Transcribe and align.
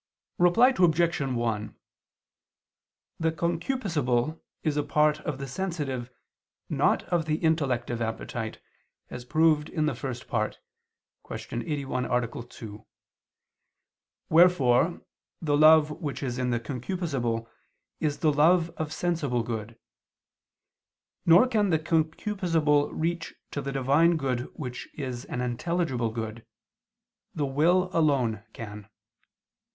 Reply 0.39 0.69
Obj. 0.75 1.21
1: 1.21 1.75
The 3.19 3.31
concupiscible 3.31 4.41
is 4.63 4.75
a 4.75 4.81
part 4.81 5.19
of 5.19 5.37
the 5.37 5.45
sensitive, 5.45 6.09
not 6.69 7.03
of 7.09 7.25
the 7.25 7.35
intellective 7.43 8.01
appetite, 8.01 8.59
as 9.11 9.25
proved 9.25 9.69
in 9.69 9.85
the 9.85 9.93
First 9.93 10.27
Part 10.27 10.57
(Q. 11.27 11.61
81, 11.63 12.05
A. 12.05 12.43
2): 12.49 12.83
wherefore 14.27 15.03
the 15.39 15.55
love 15.55 15.91
which 15.91 16.23
is 16.23 16.39
in 16.39 16.49
the 16.49 16.59
concupiscible, 16.59 17.47
is 17.99 18.17
the 18.21 18.33
love 18.33 18.71
of 18.77 18.91
sensible 18.91 19.43
good: 19.43 19.77
nor 21.27 21.45
can 21.47 21.69
the 21.69 21.77
concupiscible 21.77 22.89
reach 22.91 23.35
to 23.51 23.61
the 23.61 23.71
Divine 23.71 24.17
good 24.17 24.49
which 24.55 24.89
is 24.95 25.25
an 25.25 25.41
intelligible 25.41 26.09
good; 26.09 26.43
the 27.35 27.45
will 27.45 27.91
alone 27.95 28.43
can. 28.53 28.89